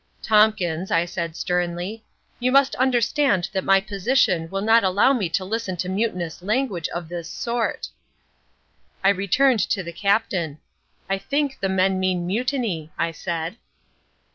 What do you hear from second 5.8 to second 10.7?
mutinous language of this sort." I returned to the Captain.